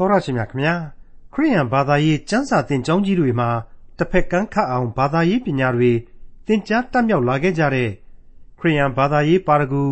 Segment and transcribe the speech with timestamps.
[0.00, 0.74] တော်ရရှိမြခင်ဗျာ
[1.32, 3.50] ခရိယန်ဘာသာရေးကျမ်းစာသင်ကျောင်းကြီးတွေမှာ
[3.98, 5.90] တစ်ဖက်ကန်းခတ်အောင်ဘာသာရေးပညာတွေ
[6.46, 7.90] သင်ကြားတတ်မြောက်လာခဲ့ကြတဲ့
[8.58, 9.82] ခရိယန်ဘာသာရေးပါရဂူ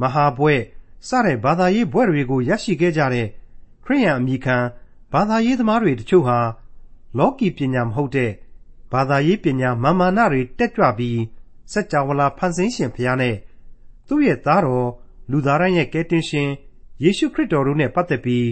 [0.00, 0.60] မဟာဘွဲ့
[1.08, 3.26] စတဲ့ဘာသာရေးဘွဲ့တွေကိုရရှိခဲ့ကြတဲ့
[3.84, 4.56] ခရိယန်အမိခံ
[5.12, 6.38] ဘာသာရေးသမားတွေတချို့ဟာ
[7.18, 8.30] လောကီပညာမဟုတ်တဲ့
[8.92, 11.20] ဘာသာရေးပညာမာမာနတွေတက်ကြွပြီး
[11.72, 13.36] စัจ java လာဖန်ဆင်းရှင်ဖျားနဲ့
[14.06, 14.88] သူ့ရဲ့သားတော်
[15.30, 16.50] လူသားတိုင်းရဲ့ကယ်တင်ရှင်
[17.02, 18.46] ယေရှုခရစ်တော်တို့နဲ့ပတ်သက်ပြီး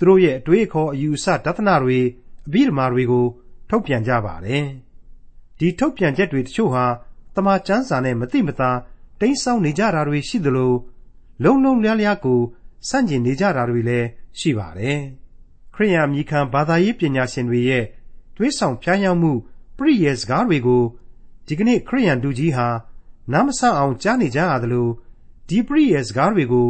[0.00, 1.98] သူတို့ရဲ့အတွေးအခေါ်အယူအဆဒသနာတွေ
[2.46, 3.26] အပြီးဓမ္မာတွေကို
[3.68, 4.64] ထုတ်ပြန်ကြပါတယ်။
[5.58, 6.84] ဒီထုတ်ပြန်ချက်တွေတချို့ဟာ
[7.34, 8.70] တမန်ကျမ်းစာနဲ့မသိမသာ
[9.20, 10.72] တိမ်းဆောင်းနေကြတာတွေရှိသလို
[11.44, 12.40] လုံလုံလျားလျားကို
[12.88, 14.08] စန့်ကျင်နေကြတာတွေလည်း
[14.38, 14.98] ရှိပါတယ်။
[15.74, 17.84] ခရိယံမိခံဘာသာရေးပညာရှင်တွေရဲ့
[18.36, 19.32] တွေးဆောင်ဖြားယောင်းမှု
[19.76, 20.82] ပြည့်ရဲ့စကားတွေကို
[21.46, 22.68] ဒီကနေ့ခရိယံလူကြီးဟာ
[23.32, 24.88] နားမဆအောင်ကြားနေကြရသလို
[25.48, 26.68] ဒီပြည့်ရဲ့စကားတွေကို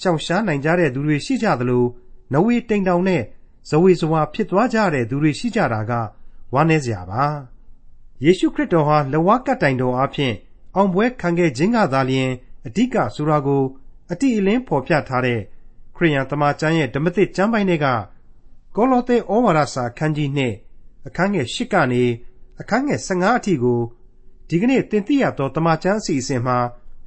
[0.00, 1.84] ရှောင်ရှားနိုင်ကြတဲ့သူတွေရှိကြသလို
[2.32, 3.22] နဝေတိမ်တောင်နဲ့
[3.68, 5.92] ဇဝေဇဝါဖြစ်သွားကြတဲ့သူတွေရှိကြတာက
[6.54, 7.24] ဝမ်းနည်းစရာပါ
[8.24, 10.34] ယေရှုခရစ်တော်ဟာလဝကတိုင်တော်အဖြစ်
[10.74, 12.30] အောင်ပွဲခံခဲ့ခြင်းကသာလျှင်
[12.66, 13.62] အဓိကဆိုတာကို
[14.10, 15.40] အတိအလင်းဖော်ပြထားတဲ့
[15.96, 17.86] ခရိယန်တမန်ကျမ်းရဲ့ဓမ္မသစ်ကျမ်းပိုင်းတွေက
[18.76, 20.54] ကောလောသဲဩဝါဒစာခန်းကြီးနှစ်
[21.06, 22.04] အခန်းငယ်၈ကနေ
[22.60, 23.80] အခန်းငယ်15အထိကို
[24.48, 26.56] ဒီကနေ့သင်သိရသောတမန်ကျမ်းအစီအစဉ်မှာ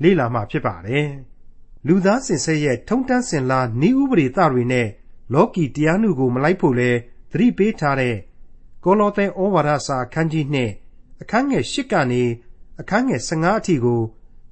[0.04, 1.08] လေ့လာမှာဖြစ်ပါတယ်။
[1.88, 4.88] လူသားစင်ဆက်ရဲ့ထုံတန်းစင်လာဤဥပဒေသတွေနဲ့
[5.34, 6.92] လောကီတရားနုကို မလိုက်ဖို့လဲ
[7.32, 8.16] သတိပေးထားတဲ့
[8.84, 10.72] ကောလောသဲဩဝါဒစာအခန်းကြီးနှစ်
[11.22, 12.24] အခန်းငယ်၈ကနေ
[12.80, 14.02] အခန်းငယ်15အထိကို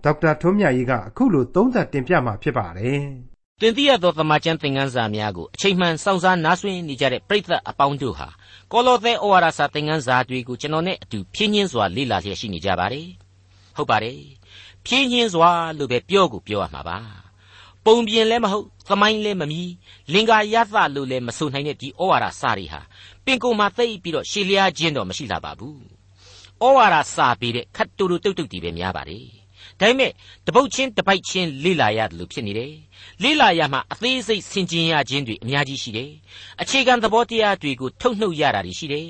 [0.04, 3.02] ဒေါက်တာထွန်းမြတ်ရေးကအခုလိုသုံးသပ်တင်ပြมาဖြစ်ပါတယ်။
[3.62, 8.28] တင်ပြရသောသမာကျမ်းသင်ခန်းစာများကိုအချိန်မှန်စောင့်စားနားဆွင့်နေကြတဲ့ပရိသတ်အပေါင်းတို့ဟာ
[8.72, 13.08] ကောလောသဲဩဝါဒစာသင်ခန်းစာတွေကိုကျွန်တော်နဲ့အတူဖြည်းညင်းစွာလေ့လာလျက်ရှိနေကြပါတယ်။
[13.76, 14.20] ဟုတ်ပါတယ်။
[14.86, 17.00] ဖြည်းညင်းစွာလို့ပဲပြောကိုပြောရမှာပါ။
[17.86, 19.62] ပုံပြင်လည်းမဟုတ်သမိုင်းလည်းမမီ
[20.14, 22.81] လင်္ကာယသလို့လည်းမဆိုနိုင်တဲ့ဒီဩဝါဒစာတွေဟာ
[23.25, 25.80] ပင်ကိုယ်မှာသိပြီးတော့ရှေလျားခြင်းတော့မရှိလာပါဘူး
[26.64, 29.25] ဩဝါဒစာပေတဲ့ခတ်တူတူတုတ်တုတ်တီပဲများပါတယ်
[29.80, 30.12] ဒါပေမဲ့
[30.47, 32.74] တပုတ်ချင်းတပိုက်ချင်းလေ့လာရတယ်လို့ဖြစ်နေတယ်
[33.24, 36.12] လေ့လာရမှအသေးစိတ်ဆင်ခြင်ရခြင်းတွေအများကြီးရှိတယ်
[36.62, 39.08] အခြေခံသဘောတရားတွေကိုထုတ်နှုတ်ရတာတွေရှိတယ်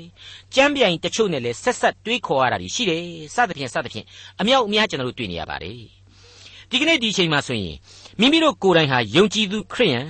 [0.54, 3.02] ကြမ်းပြိုင်တချို့နဲ့လည်းဆက်ဆက်တွေးခေါ်ရတာတွေရှိတယ်
[3.34, 4.06] စသဖြင့်စသဖြင့်
[4.40, 5.78] အမြောက်အများကျွန်တော်တို့တွေ့နေရပါတယ်
[6.70, 7.76] ဒီကနေ့ဒီအချိန်မှာဆိုရင်
[8.20, 10.06] မိမိတို့ကိုယ်တိုင်ဟာယုံကြည်သူခရိယန်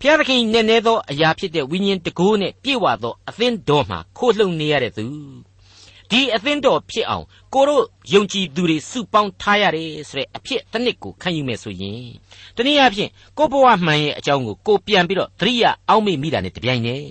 [0.00, 5.06] ဘုရားသခင်နဲ့နေသောအရာဖြစ်တဲ့ဝိညာဉ်တကိုးနဲ့ပြည့်ဝသောအသင်းတော်မှာခိုးလှုံနေရတဲ့သူ
[6.12, 7.24] ဒီအသင်းတော်ဖြစ်အောင်
[7.54, 7.84] ကိုတို့
[8.14, 12.06] ယုံကြည်သူတွေစုပေါင်းထားရတယ်ဆိုတဲ့အဖြစ်တစ်နှစ်ကိုခံယူမယ်ဆိုရင်
[12.56, 17.04] တနည်းအားဖြင့်ကိုဘဝမှန်ရဲ့အကြောင်းကိုကိုပြန်ပြီးတော့သတိရအောက်မေ့မိတာနဲ့တပြိုင်နက်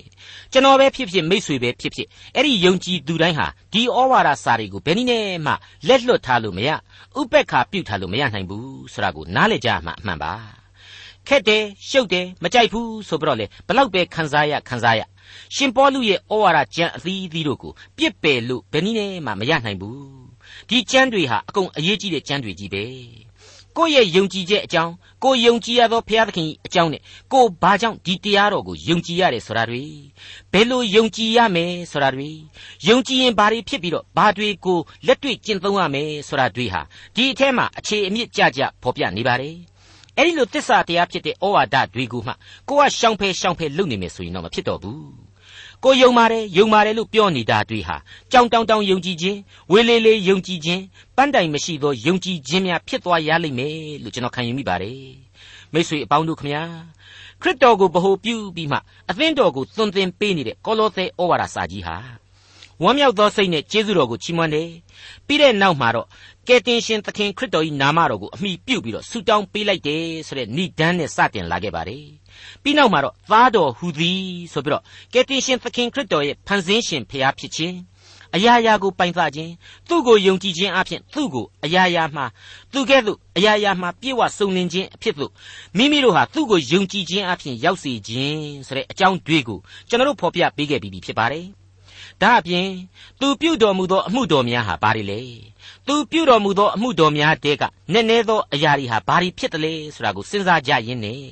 [0.52, 5.52] ကျွန်တော်ပဲဖြစ်ဖြစ်မိတ်ဆွေပဲဖြစ်ဖြစ်အဲ့ဒီယုံကြည်သူတိုင်းဟာဒီဩဝါဒစာတွေကိုဘယ်နည်းနဲ့မှ
[5.88, 6.68] လက်လွတ်ထားလို့မရ
[7.20, 10.34] ဥပက္ခပြုတ်ထားလို့မရနိုင်ဘူးဆိုတာကိုနားလည်ကြမှာအမှန်ပါ
[11.28, 15.02] ခက်တယ်ရှုပ်တယ်မကြိုက်ဘူးဆိုပြီးတော့လေဘလောက်ပဲခံစားရခံစားရ
[15.54, 20.22] ရှင်ပေါလုရဲ့ဩဝါဒကျမ်းအသီးသီးတို့ကိုပြစ်ပယ်လို့ဘယ်နည်းနဲ့မှမရနိုင်ဘူး
[20.68, 22.84] ဒီကျမ်းတွေဟာအကုန်အရေးကြီးတဲ့ကျမ်းတွေကြီးပဲ
[23.76, 24.92] ကိုယ့်ရဲ့ယုံကြည်ချက်အကြောင်း
[25.24, 29.84] ကိုယုံကြည်ရသောဘုရားသခင်အကြောင်းနဲ့ကိုဘာကြောင့်ဒီတရားတော်ကိုယုံကြည်ရတယ်ဆိုတာတွေ
[30.52, 32.30] ဘယ်လိုယုံကြည်ရမယ်ဆိုတာတွေ
[32.88, 36.82] ယုံကြည်ရင်ဘာတွေဖြစ်ပြီးတော့ဘာတွေကိုလက်တွေ့ကျင့်သုံးရမယ်ဆိုတာတွေဟာ
[37.14, 39.56] ဒီအထဲမှာအခြေအမြစ်ကြကြဖော်ပြနေပါတယ်
[40.18, 42.32] အဲ့ဒီလိုတစ္ဆာတရားဖြစ်တဲ့ဩဝါဒတွေကိုမှ
[42.68, 45.32] ကိုကရှောင်ဖယ်ရှောင်ဖယ်လုပ်နေမယ်ဆိုရင်တော့မဖြစ်တော့ဘူး
[45.84, 47.96] ကိုယုံပါတယ်ယုံပါတယ်လို့ပြောနေတာတွေဟာ
[48.32, 49.38] ကြောင်တောင်တောင်ယုံကြည်ခြင်း
[49.72, 50.82] ဝေလေးလေးယုံကြည်ခြင်း
[51.16, 55.00] ပန်းတိုင်မရှိသောယုံကြည်ခြင်းများဖြစ်သွားရလိမ့်မယ်လို့ကျွန်တော်ခံယူမိပါတယ်
[55.72, 56.62] မိတ်ဆွေအပေါင်းတို့ခမညာ
[57.42, 58.78] ခရစ်တော်ကိုဗဟုပြုပြီးမှ
[59.10, 61.96] အသင်းတော်ကိုသွန်သင်ပေးနေတဲ့ကောလောသဲဩဝါဒစာကြီးဟာ
[62.82, 64.68] ဝမ်းမြောက်သောစိတ်နဲ့ကျေးဇူးတော်ကိုချီးမွမ်းတယ်
[65.26, 66.06] ပြီးတဲ့နောက်မှာတော့
[66.48, 72.06] ကယ်တင်ရှင်သခင်ခရစ်တော်၏နာမတော်ကိုအမိပြုတ်ပြီးတော့ဆုတောင်းပေးလိုက်တယ်ဆိုတဲ့ဏိဒန်းနဲ့စတင်လာခဲ့ပါတယ်
[72.62, 74.22] ပြီးနောက်မှာတော့သားတော်ဟူသည်
[74.52, 74.82] ဆိုပြီးတော့
[75.12, 77.76] ကယ်တင်ရှင်သခင်ခရစ်တော်ရဲ့ဖန်ဆင်းရှင်ဖျားဖြစ်ခြင်း
[78.34, 79.52] အရာရာကိုပိုင်သခြင်း
[79.88, 82.24] သူ့ကိုယုံကြည်ခြင်းအပြင်သူ့ကိုအရာရာမှာ
[82.72, 85.32] သူကဲ့သို့အရာရာမှာပြည့်ဝစုံလင်ခြင်းအဖြစ်သို့
[85.76, 91.46] မိမိတို့ဟာသူ့ကိုယုံကြည်ခြင်းအပြင်ရောက်စေခြင်းဆိုတဲ့အကြောင်းတွေကိုကျွန်တော်တို့ဖော်ပြပေးခဲ့ပြီးဖြစ်ပါတယ်
[92.22, 92.68] ဒါအပြင်
[93.20, 95.20] သူပြုတော်မူသောအမှုတော်များဟာဘာတွေလဲ
[95.86, 97.62] သူပြုတော်မူသောအမှုတော်များတဲက
[97.92, 101.24] နည်းနည်းသောအရာတွေဟာဘာတွေဖြစ်တယ်လဲဆိုတာကိုစဉ်းစားကြရင်းနဲ့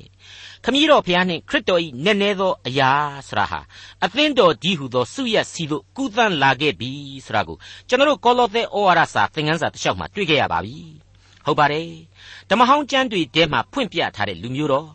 [0.63, 2.91] ခမည်းတော်ဖျားနှင့်ခရစ်တော်၏နည်းနည်းသောအရာ
[3.27, 3.59] ဆိုတာဟာ
[4.05, 6.91] အသင်းတော်ဒီဟုသောစုရက်စီတို့ကုသန့်လာခဲ့ပြီ
[7.25, 7.57] ဆိုတာကို
[7.87, 10.77] ကျွန်တော်တို့ကောလောသဲဩဝါဒစာသင်ခန်းစာတစ်လျှောက်မှာတွေ့ခဲ့ရပါပြီ
[11.45, 11.89] ဟုတ်ပါတယ်
[12.49, 14.89] ဓမ္မဟောင်းကျမ်းတွေထဲမှာဖွင့်ပြထားတဲ့လူမျိုးတော်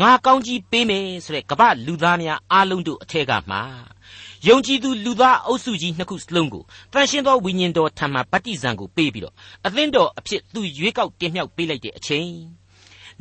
[0.00, 3.62] ငါကောင်းကြီးပေးမယ်ဆိုတဲ့ကပ္ပလူသားများအားလုံးတို့အထက်ကမှာ
[4.48, 9.34] ယုံကြည်သူလူသားအုပ်စုကြီးနှစ်ခုစလုံးကိုတန်ရှင်းသောဝိညာဉ်တော်ထံမှဗတ္တိဇံကိုပေးပြီးတော့
[9.66, 12.30] အသင်းတော်အဖြစ်သူရွေးကောက်တင်မြှောက်ပေးလိုက်တဲ့အချိန်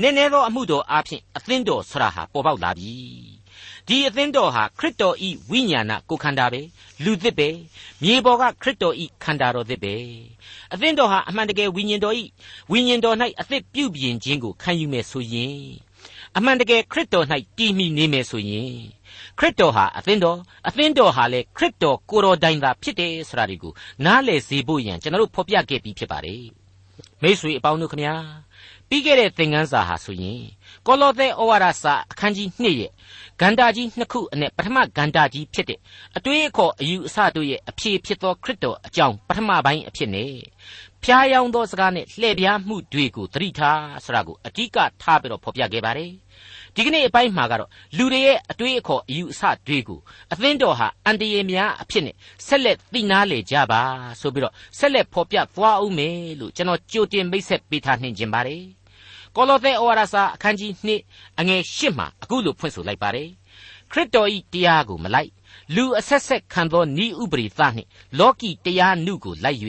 [0.01, 2.93] နည်းနည်းသောအမှုတော်အားဖြင့်အသင်းတော်ဆရာဟာပေါ်ပေါက်လာပြီ
[3.87, 6.61] တဒီအသင်းတော်ဟာခရစ်တော်ဤဝိညာဏကိုခန္ဓာပဲ
[7.03, 7.49] လူသစ်ပဲ
[8.03, 9.95] မြေပေါ်ကခရစ်တော်ဤခန္ဓာတော်သစ်ပဲ
[10.73, 12.23] အသင်းတော်ဟာအမှန်တကယ်ဝိညာဉ်တော်ဤ
[12.71, 15.59] ဝိညာဉ်တော်၌အသစ်ပြုပြင်ခြင်းကိုခံယူမယ်ဆိုရင်
[16.37, 17.25] အမှန်တကယ်ခရစ်တော်၌
[17.57, 18.73] တည်မီနေမယ်ဆိုရင်
[19.39, 23.73] ခရစ်တော်ဟာအသင်းတော်အသင်းတော်ဟာလည်းခရစ်တော်ကိုယ်တော်တိုင်သာဖြစ်တယ်ဆိုတာဒီကို
[24.05, 26.43] နားလည်စေဖို့ရန်ကျွန်တော်တို့ဖော်ပြခဲ့ပြီးဖြစ်ပါတယ်
[27.21, 28.15] မိတ်ဆွေအပေါင်းတို့ခမညာ
[28.89, 30.41] ပြီးခဲ့တဲ့သင်ခန်းစာဟာဆိုရင်
[30.85, 32.91] ကောလောသဲဩဝါဒစာအခန်းကြီး2ရဲ့
[33.39, 35.79] ဂန္ဓာကြီးနှစ်ခုအနက်ပထမဂန္ဓာကြီးဖြစ်တဲ့
[36.17, 40.33] အတွေးအခေါ်အယူအဆတို့ရဲ့အဖြေဖြစ်သောခရစ်တော်အကြောင်းပထမပိုင်းအဖြစ်နဲ့
[41.03, 46.11] ဖျားယောင်းသောစကားနဲ့လှည့်ပြားမှုတွေကိုသတိထားဆိုတာကိုအဓိကထားပြီးတော့ဖော်ပြခဲ့ပါတယ်
[46.75, 49.99] ဒီကနေ့အပိုင်းမှာကတော့လူတွေရဲ့အတွေးအခေါ်အယူအဆတွေကို
[50.31, 52.15] အသင်းတော်ဟာအန်တရေများအဖြစ်နဲ့
[52.47, 53.81] ဆက်လက်သိနာလေကြပါ
[54.21, 58.63] ဆိုပြီးတော့ဆက်လက်ဖော်ပြသွားအောင်မယ်လို့ကျွန်တော်ကြိုတင်မိတ်ဆက်ပေးထားနှင်ခြင်းပါတယ်
[59.35, 60.71] ကောလောသဲဩဝါဒစာအခန်းကြီး
[61.05, 63.29] 2အငယ်8မှာအခုလိုဖွင့်ဆိုလိုက်ပါတယ်
[63.91, 65.29] ခရစ်တော်ဤတရားကိုမလိုက်
[65.75, 67.87] လူအဆက်ဆက်ခံသောဤဥပရိသနှင့်
[68.19, 69.59] လောကီတရားနုကိုလိုက်၍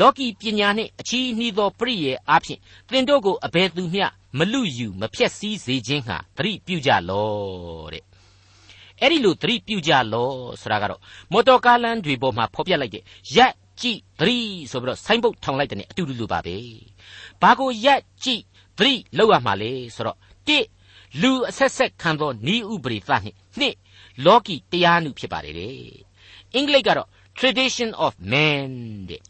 [0.00, 2.60] လောကီပညာနှင့်အချီးနှီးသောပရိယေအားဖြင့်
[2.90, 4.06] သင်တို့ကိုအဘယ်သူမျှ
[4.38, 7.30] မလူယူမဖြက်စည်းစေခြင်းဟာသတိပြုကြလော
[7.92, 8.04] တဲ့
[9.00, 10.30] အဲ့ဒီလိုသတိပြုကြလော
[10.60, 11.00] ဆိုတာကတော့
[11.32, 13.02] မော်တော်ကားလမ်းတွေပေါ်မှာဖော်ပြလိုက်တဲ့
[13.36, 14.38] ရက်ကြည့်သတိ
[14.70, 16.56] ဆိုပြီးတော့ဆိုင်းပုတ်ထောင်လိုက်တဲ့အတူတူလိုပါပဲ
[17.42, 18.42] ဘာကိုရက်ကြည့်
[18.78, 20.16] သတိလောက်ရမှာလေဆိုတော့
[20.48, 20.58] တိ
[21.22, 23.74] လူအဆက်ဆက်ခံသောဤဥပရိသနှင့်နှစ်
[24.24, 25.72] လောကီတရားနုဖြစ်ပါတယ်တဲ့
[26.54, 27.08] အင်္ဂလိပ်ကတော့
[27.38, 28.70] tradition of man
[29.10, 29.22] တဲ့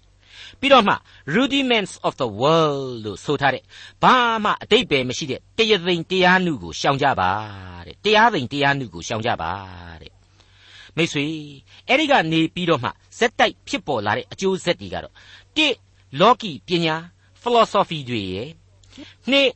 [0.60, 0.94] ပြီးတော့မှ
[1.34, 3.62] rudiments of the world လို့ဆိုထားတဲ့
[4.02, 4.14] ဘာ
[4.44, 7.30] မှအတိတ်ပဲမရှိတဲ့တရားသိမ်တရားနုကိုရှောင်ကြပါ
[7.86, 9.52] တဲ့တရားသိမ်တရားနုကိုရှောင်ကြပါ
[10.02, 10.12] တဲ့
[10.96, 11.26] မိတ်ဆွေ
[11.88, 15.14] အဲ့ဒီကနေပြီးတော့မှဇက်တိုက်ဖြစ်ပေါ်လာတဲ့အကျိုးဆက်တွေကတော့
[15.56, 15.74] တစ်
[16.20, 16.96] လောကီပညာ
[17.42, 18.50] philosophy တွေရဲ့
[19.30, 19.50] နှစ်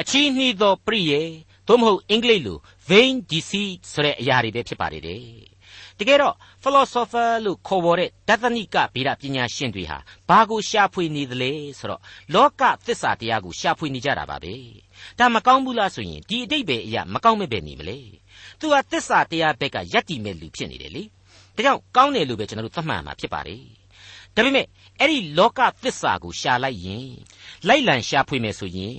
[0.00, 1.22] အချီးနှီးသောပရိယေ
[1.68, 5.22] သို့မဟုတ်အင်္ဂလိပ်လို vain deceit ဆိုတဲ့အရာတွေပဲဖြစ်ပါတယ်တဲ့
[5.98, 9.98] တကယ်တော့ philosopher လို့ခေါ်ပေါ်တဲ့ဒသနိကဗေဒပညာရှင်တွေဟာ
[10.28, 12.02] ဘာကိုရှာဖွေနေသလဲဆိုတော့
[12.34, 14.54] လောကသစ္စာတရားကိုရှာဖွေနေကြတာပါပဲ
[15.18, 17.98] ဒါမကောင်းဘူးလားဆိုရင်ဒီအတိတ်ပဲအရာမကောင်းမဲ့ပဲနေမလဲ
[18.60, 21.02] သူဟာသစ္စာတရားဘက်ကယက်တီမဲ့လူဖြစ်နေတယ်လေ
[21.56, 23.62] ဒါကြောင့်ကောင်းတယ်လို့ပဲကျွန်တော်တို့သတ်မှတ်မှာဖြစ်ပါတယ်
[24.34, 24.66] ဒါပေမဲ့
[25.00, 27.10] အဲ့ဒီလောကသစ္စာကိုရှာလိုက်ရင်
[27.68, 28.98] လိုက်လံရှာဖွေမယ်ဆိုရင်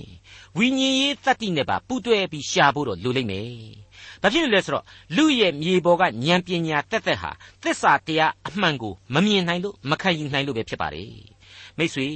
[0.58, 3.50] ဝိညာဉ်ရေးတတ္တိနဲ့ပါပူးတွဲပြီးရှာဖို့တော့လိုလိမ့်မယ်။
[4.22, 4.84] ဘာဖြစ်လို့လဲဆိုတော့
[5.16, 7.30] လူရဲ့မြေပေါ်ကဉာဏ်ပညာတက်တက်ဟာ
[7.62, 11.04] သစ္စာတရားအမှန်ကိုမမြင်နိုင်လို့မခံယူနိုင်လို့ပဲဖြစ်ပါလေ။
[11.78, 12.08] မိတ်ဆွေ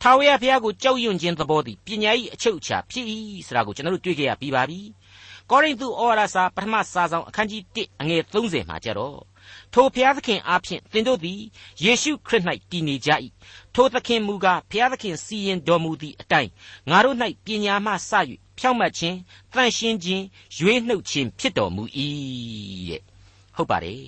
[0.00, 3.06] ထာဝရဘုရားကိုကြောက်ရွံ့ခြင်းသဘောတည်ပညာ၏အချုပ်အခြာဖြစ်၏
[3.46, 4.80] ဆိုတာကိုကျွန်တော်တို့တွေ့ကြရပြီးပါပြီ။
[5.50, 9.18] ကောရိန္သုဩဝါဒစာပထမစာဆောင်အခန်းကြီး1အငယ်30မှာကျတော့
[9.72, 11.40] ထိုဘုရားသခင်အားဖြင့်သင်တို့သည်
[11.84, 13.10] ယေရှုခရစ်၌တည်နေကြ၏
[13.74, 16.50] ထိုသခင်မူကားဘုရားသခင်စီရင်တော်မူသည့်အတိုင်း
[16.90, 18.12] ငါတို့၌ပညာမှစ၍
[18.58, 19.16] ဖြောင့်မတ်ခြင်း
[19.52, 20.24] တန်ရှင်းခြင်း
[20.58, 21.82] ရွေးနှုတ်ခြင်းဖြစ်တော်မူ၏
[22.88, 23.02] တဲ့
[23.56, 24.02] ဟုတ်ပါတယ်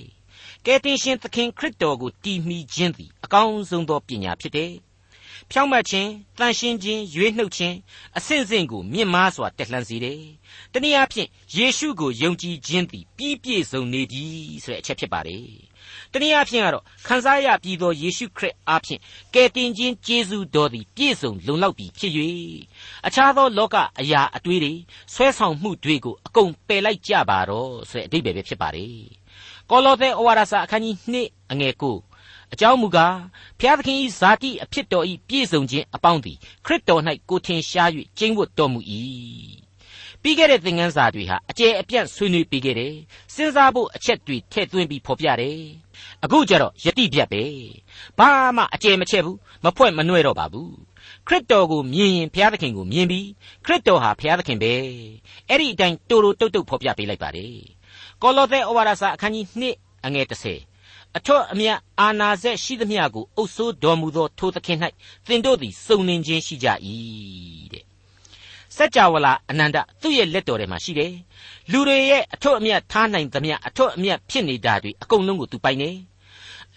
[0.65, 4.73] ကယ်တင်ရှင်သခင်ခရစ်တော်ကိုတည်မီခြင်းသည်အကောင်းဆုံးသောပညာဖြစ်တယ်
[5.51, 7.77] ဖြောင့်မတ်ခြင်းတန်ရှင်းခြင်းရွေးနှုတ်ခြင်း
[8.17, 10.21] အစဉ်စဉ်ကိုမြင့်မားစွာတက်လှမ်းစေတယ်။
[10.73, 14.23] တနည်းအားဖြင့်ယေရှုကိုယုံကြည်ခြင်းသည်ပြီးပြည့်စုံနေပြီ
[14.65, 15.47] ဆိုတဲ့အချက်ဖြစ်ပါတယ်။
[16.13, 19.01] တနည်းအားဖြင့်ကတော့ခံစားရပြီးသောယေရှုခရစ်အားဖြင့်
[19.35, 22.13] ကယ်တင်ခြင်းကျေးဇူးတော်သည်ပြည့်စုံလုံလောက်ပြီဖြစ်၍
[23.07, 24.73] အခြားသောလောကအရာအတွေးတွေ
[25.15, 28.97] ဆွဲဆောင်မှုတွေကိုအကုန်ပယ်လိုက်ကြပါတော့ဆိုတဲ့အဓိပ္ပာယ်ပဲဖြစ်ပါတယ်။
[29.71, 33.17] ကောလောသဲဩဝါဒစာအခန်းကြီး2အငယ်9အကြောင်းမူကား
[33.61, 38.81] ဖျားသခင်၏ဇာတိအဖြစ်တော်၏ပြည့်စုံခြင်းအပေါင်းသည်ခရစ်တော်၌ကိုထင်ရှား၍ကျင့်ဝတ်တော်မူ၏
[40.29, 42.95] ပြီးခဲ့တဲ့သင်ခန်းစာတွေဟာအကျယ်အပြန့်ဆွေးနွေးပြီးခဲ့တယ်
[43.35, 45.61] စဉ်းစားဖို့အချက်တွေထည့်သွင်းပြီးဖော်ပြတယ်
[46.25, 47.43] အခုကျတော့ယတိပြတ်ပဲ
[48.19, 50.73] ဘာမှအကျယ်မချက်ဘူးမဖွဲ့မနှွဲတော့ပါဘူး
[51.27, 53.27] ခရစ်တော်ကိုမြင်ရင်ဘုရားသခင်ကိုမြင်ပြီး
[53.65, 54.73] ခရစ်တော်ဟာဘုရားသခင်ပဲ
[55.49, 57.55] အဲ့ဒီအတိုင်းတူတူတုတ်တုတ်ဖော်ပြပေးလိုက်ပါတယ်
[58.23, 64.79] ကောလောသဲဩဝါဒစာအခန်းကြီး2အငယ်30အထွတ်အမြတ်အာနာစက်ရှိသမျှကိုအုပ်ဆိုးတော်မူသောထိုသခင်၌
[65.27, 66.69] သင်တို့သည်စုံလင်ခြင်းရှိကြ၏
[67.75, 67.86] တဲ့
[68.77, 71.13] စัจ java လာအနန္တသူ့ရဲ့လက်တော်ထဲမှာရှိတယ်
[71.71, 75.91] လူတွေရဲ့အထွတ်အမြတ်ထားနိုင်သမျှအထွတ်အမြတ်ဖြစ်နေတာတွေအကုန်လုံးကိုသူပိုင်နေ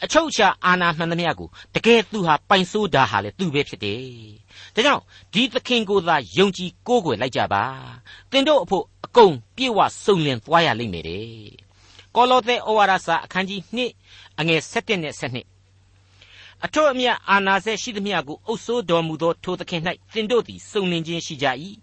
[0.03, 4.01] အချုပ်အခြာအာဏာမှန်သမျှကိုတကယ်သူဟာပိုင်ဆိုးတာဟာလေသူပဲဖြစ်တယ်။
[4.75, 5.03] ဒါကြောင့်
[5.33, 7.63] ဒီသခင်ကိုသာယုံကြည်ကိုးကွယ်လိုက်ကြပါ။
[8.31, 11.27] သင်တို့အဖို့အကုန်ပြေဝစုံလင်သွားရလိမ့်မယ်တဲ့။
[12.15, 19.81] ကောလောသဲဩဝါဒစာအခန်းကြီး2အငယ်7နဲ့7အထွတ်အမြတ်အာနာစေရှိသမျှကိုအုပ်ဆိုးတော်မူသောထိုသခင်၌
[20.13, 21.47] သင်တို့သည်စုံလင်ခြင်းရှိကြ၏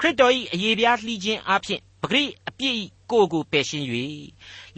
[0.00, 2.76] ခရစ်တော်၏အယေပြားလှီးခြင်းအပြင်ပဂရိအပြည့်၏
[3.10, 3.86] ကိုကိုပယ်ရှင်း၍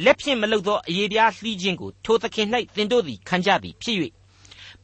[0.05, 3.97] လက်ဖြင့်မလုသောအယေပြားလှီးခြင်းကိုထိုသခင်၌သင်တို့သည်ခံကြသည်ဖြစ်၍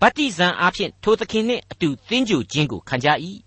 [0.01, 3.09] ဗတ္တိဇံအပြင်ထိုသခင်နှင့်အတူသင်ကြိုခြင်းကိုခံကြ၏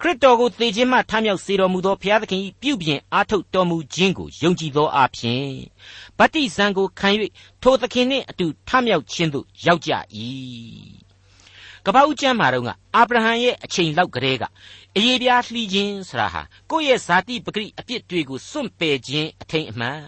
[0.00, 5.44] ခရစ်တော်ကိုသေခြင်းမှထမြောက်စေတော်မူသောဘုရားသခင်၏ပြုပြင်အားထုတ်တော်မူခြင်းကိုယုံကြည်သောအဖြစ်
[6.18, 7.08] ဗတ္တိဇံကိုခံ၍
[7.62, 9.90] ထိုသခင်နှင့်အတူထမြောက်ခြင်းသို့ရောက်ကြ၏
[11.86, 14.44] ကပ္ပဦးကျမ်းမှာတော့ကအာဗြဟံရဲ့အချိန်လောက်ကလေးက
[14.98, 20.02] အရေးပြားလှီးခြင်းဆရာဟာကိုယ့်ရဲ့ဇာတိပဂရိအပြစ်တွေကိုစွန့်ပယ်ခြင်းအထိန်အမှန်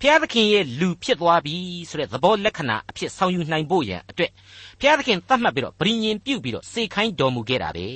[0.00, 1.56] ဖျားသခင်ရဲ့လူဖြစ်သွားပြီ
[1.88, 4.32] ဆိုတဲ့သဘောလက္ခဏာအဖြစ်ဆောင်ယူနိုင်ဖို့ရန်အတွက်
[4.80, 7.88] ဖျားသခင်သတ်မှတ်ပြီးတော့ဗြိညင်ပြုတ်ပြီးတော့စေခိုင်းတော်မူခဲ့တာပဲ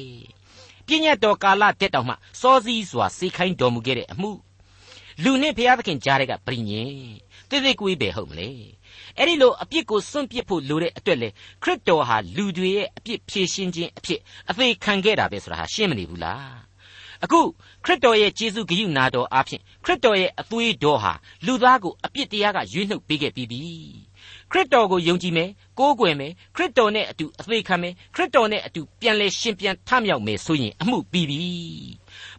[0.86, 4.30] ပြည့်ညတ်တော်ကာလတက်တောင်မှစောစည်းစွာစေခိုင်းတော်မူခဲ့တဲ့အမှု
[5.24, 6.94] လူနဲ့ဖျားသခင်ကြားတဲ့ကဗြိညင်
[7.50, 8.50] တိတိကွေးပဲဟုတ်မလဲ
[9.18, 11.28] အဲ့ဒီလိုအပြစ်ကိုစွန့်ပစ်ဖို့လိုတဲ့အတွက်လေ
[11.62, 16.70] ခရစ်တော်ဟာလူတွေရဲ့အပြစ်ဖြေရှင်းခြင်းအဖြစ်အသေးခံခဲ့တာပဲဆိုတာဟာရှင်းမနေဘူးလား
[17.24, 17.40] အခု
[17.84, 21.12] ခရစ်တော်ရဲ့ကျေးဇူးဂရုနာတော်အားဖြင့်ခရစ်တော်ရဲ့အသွေးတော်ဟာ
[21.46, 23.62] လူသားကိုအပြစ်တရားကရွေးနှုတ်ပေးခဲ့ပြီးပြီ
[24.50, 31.42] ခရစ်တော်ကိုယုံကြည်မယ်ကိုးကွယ်မယ်ခရစ်တော်နဲ့အတူအသေးခံမယ်ခရစ်တော်နဲ့အတူပြန်လဲရှင်ပြန်ထမြောက်မယ်ဆိုရင်အမှုပြီးပြီ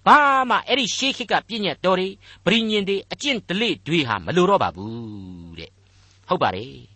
[0.06, 0.18] ဘာ
[0.50, 2.08] မှအဲ့ဒီရှေးခေတ်ကပြည့်ညတ်တော်တွေ
[2.46, 5.72] ဗြိညင်တွေအကျင့်ဒလိတွေဟာမလိုတော့ပါဘူးတဲ့
[6.28, 6.92] ဟုတ်ပါတယ်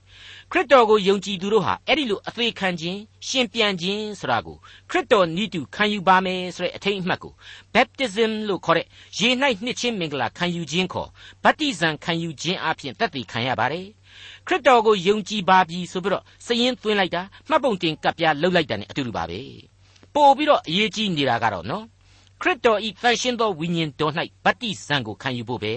[0.51, 4.57] ခရစ်တော်ကိုယုံကြည်သူတို့ဟာအဲ့ဒီလိုအသေးခံခြင်းရှင်ပြန်ခြင်းဆိုတာကို
[4.89, 7.33] ခရစ်တော်ဤတူခံယူပါမယ်ဆိုတဲ့အထိတ်အမှတ်ကို
[7.73, 9.29] baptism လို့ခေါ်တဲ့ရေ၌
[9.63, 11.09] နှစ်ချင်းမင်္ဂလာခံယူခြင်းခေါ်
[11.43, 13.87] ဗတ္တိဇံခံယူခြင်းအပြင်သက်သေခံရပါတယ်
[14.47, 19.39] ခရစ်တော်ကိုယုံကြည်ပါပြီဆိုပြီးတော့စည်ရင်သွင်းလိုက်တာမှတ်ပုံတင်ကပ်ပြားလှုပ်လိုက်တာ ਨੇ အတူတူပါပဲ
[20.15, 21.85] ပို့ပြီးတော့အရေးကြီးနေတာကတော့နော်
[22.41, 24.13] ခရစ်တော်ဤတန်ရှင်းသောဝိညာဉ်တော်၌
[24.45, 25.75] ဗတ္တိဇံကိုခံယူဖို့ပဲ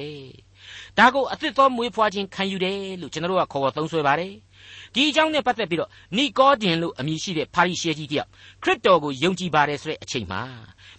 [0.99, 4.33] ဒါကိုအသစ်သောမွေးဖွားခြင်းခံယူတယ်လို့ကျွန်တော်တို့ကခေါ်သုံးဆွဲပါတယ်
[4.95, 8.29] ဒီအကြောင်းနဲ့ပတ်သက်ပြီးတော့နီကောဒင်လို့အမည်ရှိတဲ့ပါရိရှဲကြီးတယောက်
[8.63, 10.43] ခရစ်တော်ကိုယုံကြည်ပါတယ်ဆိုတဲ့အချိန်မှာ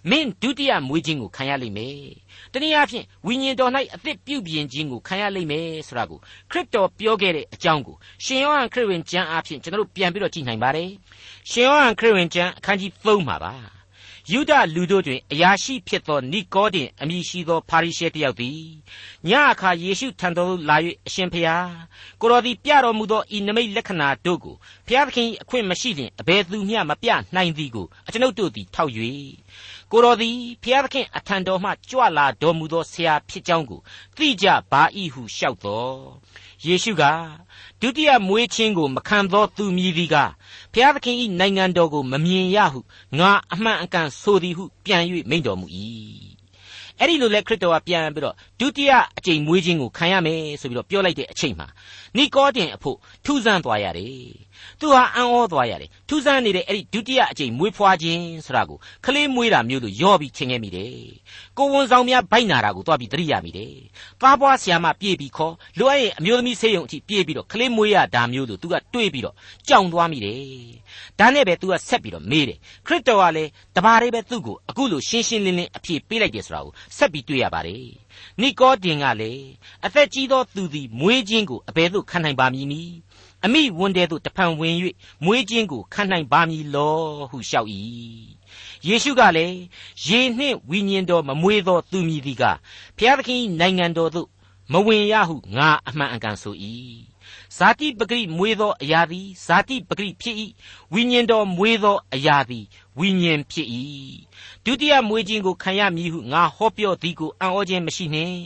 [0.09, 2.01] မင်းဒုတိယမွေးခြင်းကိုခံရလိမ့်မယ်။
[2.53, 6.19] တနည်းအားဖြင့်ဝိညာဉ်တော်၌အသစ်ပြုပြင်ခြင်းကိုခံရလိမ့်မယ်ဆိုတာကို
[6.51, 10.89] ခရစ်တော်ပြောခဲ့တဲ့အကြောင်းကိုရှင်ယောဟန်ခရစ်ဝင်ကျမ်းအားဖြင့်ကျွန်တော်တို့ပြန်ပြီးတော့ကြည့်နိုင်ပါတယ်။
[11.51, 13.53] ရှင်ယောဟန်ခရစ်ဝင်ကျမ်းအခန်းကြီး3မှာပါ။
[14.31, 18.61] ယုဒလူတို့တွင်အရာရှိဖြစ်သောနိကောဒင်အမည်ရှိသောဖာရိရှဲတယောက်သည်
[19.27, 21.69] ညအခါယေရှုထံသို့လာ၍အရှင်ဖျား
[22.21, 24.55] ကိုတော်သည်ပြတော်မူသောဤနမိတ်လက္ခဏာတို့ကို
[24.87, 28.91] ဖျားသခင်အခွင့်မရှိလျင်အဘယ်သူမျှမပြနိုင်သည်ကိုအကျွန်ုပ်တို့သည်ထောက်၍
[29.91, 33.79] ကိုတော်သည်ဖျားသခင်အထံတော်မှကြွလာတော်မူသောဆရာဖြစ်ကြောင်းကို
[34.17, 34.81] သိကြပါ၏
[35.13, 35.99] ဟုလျှောက်တော်
[36.65, 37.03] ယေရှုက
[37.81, 40.15] ဒုတိယမွေးခြင်းကိုမခံသောသူမည်သည်က
[40.73, 42.79] ဖျားသခင်၏နိုင်ငံတော်ကိုမမြင်ရဟု
[43.19, 45.67] ငါအမှန်အကန်ဆိုသည်ဟုပြန်၍မိန့်တော်မူ၏
[46.99, 51.67] အဲ့ဒီလိုလဲခရစ်တော်ကပြန်ပြီးတော့ဒုတိယအကြိမ်မွေးခြင်းကိုခံရမယ်ဆိုပြီးတော့ပြောလိုက်တဲ့အချိန်မှာ
[52.17, 54.29] နိကောတင်အဖို့ထူးဆန်းသွားရတယ်
[54.79, 60.93] သူဟာအံ့ဩသွားရတယ်ထူးဆန်းနေတဲ့အဲ့ဒီဒုတိယအကြိမ်မွေးဖွားခြင်းဆိုတာကိုခလေးမွေးတာမျိုးလို့ယောပြီးထင်ခဲ့မိတယ်
[61.57, 63.73] ကိုဝန်ဆောင်များဗိုက်နာတာကိုသွားပြီးသတိရမိတယ်
[64.21, 69.35] သားပွားဆရာမပြေးပြီးခေါ်လိုအပ်ရင်အမျိုးသမီးဆေးရုံအထိပြေးပြီးတော့ခလေးမွေးရတာမျိုးလို့သူကတွေးပြီးတော့
[69.67, 70.39] ကြောင်သွားမိတယ်
[71.19, 77.85] ဒါနဲ့ပဲသူကဆက်ပြီးတော့မေးတယ်ခရစ်တော်ကလည်းတပါးလေးပဲသူ့ကိုအခုလိုရှင်းရှင်းလင်းလင်းအဖြေပေးလိုက်တယ်ဆိုတာကိုဆက်ပြီးတွေ့ရပါတယ်
[78.41, 79.47] နိကောဒင်ကလည်း
[79.85, 82.93] အသက်ကြီးသောသူသည်မွေးခြင်းကိုအဘယ်သို့ခံနိုင်ပါမည်နည်း
[83.45, 84.75] အမိဝန်တဲသို့တဖန်ဝင်၍
[85.23, 86.97] မွေးခြင်းကိုခံနိုင်ပါမည်လော
[87.29, 87.69] ဟုလျှောက်၏
[88.87, 89.57] ယေရှုကလည်း
[90.05, 92.43] ရေနှင့်ဝိညာဉ်တော်မမွေးသောသူမည်သည်က
[92.97, 94.27] ဘုရားသခင်နိုင်ငံတော်သို့
[94.73, 96.55] မဝင်ရဟုငါအမှန်အကန်ဆို၏
[97.59, 100.35] ဇာတိပဂရိမွေးသောအရာသည်ဇာတိပဂရိဖြစ်၏
[100.93, 102.65] ဝိညာဉ်တော်မွေးသောအရာသည်
[102.99, 103.67] ဝိညာဉ်ဖြစ်၏
[104.65, 108.39] ဒုတိယမွေးခြင်းကိုခံရမည်ဟုငါဟောပြောသည်ကိုအံ့ဩခြင်းမရှိနှင့်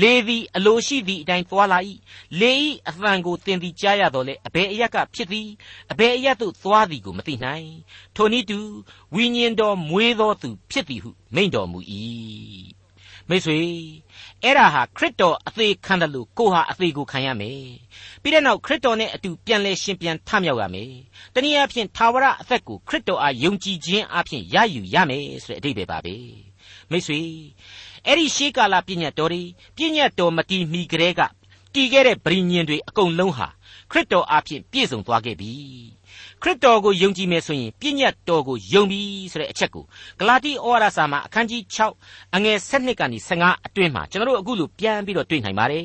[0.00, 1.78] လေသည်အလိုရှိသည့်အတိုင်းသွားလာ၏
[2.40, 2.52] လေ၏
[2.88, 5.48] အသံကိုသင်သည်ကြားရတော့လေအဘယ်အရက်ကဖြစ်သည်
[5.92, 7.68] အဘယ်အရက်သို့သွားသည်ကိုမသိနိုင်
[8.16, 8.58] ထိုနည်းတူ
[9.14, 11.78] ဝိညာဉ်တော်မွေးသောသူဖြစ်သည်ဟုမိန့်တော်မူ၏
[13.28, 13.60] မိတ်ဆွေ
[14.42, 17.66] အဲ့ဒါဟာခရစ်တော်အသေးခံတယ်လို့ကိုဟာအသေးကိုခံရမယ်
[18.22, 20.92] ပြီးတဲ့နောက်ခရစ်တော်နဲ့အတူပြန်လဲရှင်ပြန်ထမြောက်ရမယ်
[21.34, 26.16] တနည်းအားဖြင့်သာဝရအသက်ကိုခရစ်တော်အားယုံကြည်ခြင်းအပြင်ရယူရမယ်ဆိုတဲ့အဓိပ္ပာယ်ပါပဲ
[26.90, 27.20] မိတ်ဆွေ
[28.06, 29.42] အဲ့ဒီရှေးကာလပြည့်ညတ်တော်တွေ
[29.76, 31.20] ပြည့်ညတ်တော်မတီမီကလေးက
[31.74, 33.48] တည်ခဲ့တဲ့ဗြိညင်တွေအကုန်လုံးဟာ
[33.90, 35.52] ခရစ်တော်အားဖြင့်ပြည့်စုံသွားခဲ့ပြီ
[35.95, 35.95] ခ
[36.46, 39.00] ရစ်တော်ကိုယုံကြည်မယ်ဆိုရင်ပြည့်ညတ်တော်ကိုယုံပြီ
[39.32, 39.84] ဆိုတဲ့အချက်ကို
[40.20, 41.62] ဂလာတိဩဝါဒစာမှာအခန်းကြီး
[41.98, 45.84] 6အငယ်7ကနေ15အတွင်းမှာကျွန်တော်တို့အခုလိုပြန်ပြီးတော့တွေ့နိုင်ပါတယ်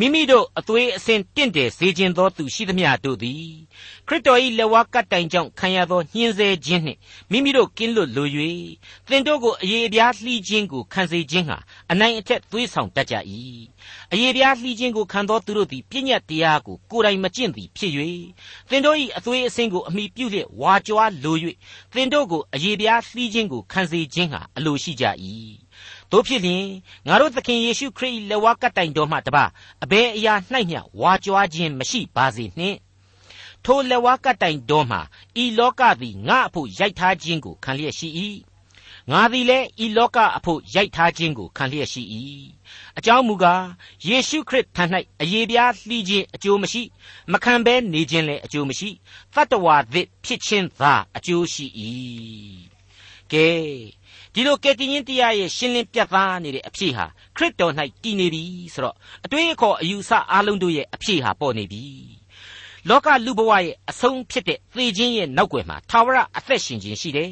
[0.00, 3.46] မိမိတို့အသွေးအဆင်တင့်တယ်စေခြင်းသောသူရှိသမျှတို့သည်
[4.06, 6.98] ခရစ်တော်၏လက်ဝါးကပ်တိုင်ကြောင့်ခံရသောညှင်းဆဲခြင်းနှင့်
[7.30, 8.28] မိမိတို့ကင်းလွတ်လို၍
[9.08, 11.58] သင်တို့ကိုအယေပြားလှီးခြင်းကိုခံစေခြင်းဟာ
[11.90, 13.14] အနိုင်အထက်သွေးဆောင်တတ်ကြ၏
[14.12, 17.92] အယေပြားလှီးခြင်းကိုခံသောသူတို့သည်ပြည့်ညတ်တရားကိုကိုယ်တိုင်မကျင့်သည်ဖြစ်၍
[18.68, 21.36] သင်တို့၏အသွေးအဆင်ကိုအမိပြုလျက်ဝါကြွားလို၍
[21.94, 25.04] သင်တို့ကိုအယေပြားလှီးခြင်းကိုခံစေခြင်းဟာအလိုရှိကြ၏
[26.12, 26.66] တို့ဖြစ်လျင်
[27.06, 29.44] ငါတို့သခင်ယေရှုခရစ်၏လက်ဝါးကတိုင်တော်မှတပါ
[29.84, 30.34] အဘယ်အရာ၌
[30.70, 32.78] မျှဝါကြွားခြင်းမရှိပါစေနှင့်
[33.64, 34.98] ထိုလက်ဝါးကတိုင်တော်မှ
[35.42, 38.08] ဤလောကသည်ငါအဖို့ရိုက်ထားခြင်းကိုခံလျက်ရှိ၏
[39.10, 42.02] ငါသည်လည်းဤလောကအဖို့ရိုက်ထားခြင်းကိုခံလျက်ရှိ၏
[42.98, 43.64] အကြောင်းမူကား
[44.06, 44.84] ယေရှုခရစ်ထံ၌
[45.22, 46.82] အယေပြားလှီးခြင်းအကျိုးမရှိ
[47.32, 48.90] မခံဘဲနေခြင်းလည်းအကျိုးမရှိ
[49.34, 51.66] တတ္တဝါသစ်ဖြစ်ခြင်းသာအကျိုးရှိ၏
[53.32, 53.48] ကဲ
[54.38, 58.42] ဒီလိုကယ်တင်ရှင်တရားရဲ့ရှင်းလင်းပြတ်သားနေတဲ့အဖြစ်ဟာခရစ်တော်၌တည်နေပြီ
[58.74, 61.84] ဆိုတော့အတွေးအခေါ်အယူဆအလုံးတို့ရဲ့အဖြစ်ဟာပေါ်နေပြီ
[62.88, 67.30] လောကလူဘဝရဲ့အဆုံးဖြစ်တဲ့သေခြင်းရဲ့နောက်ွယ်မှာသာဝရအသက်ရှင်ခြင်းရှိတယ်